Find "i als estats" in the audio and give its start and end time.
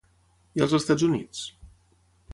0.59-1.05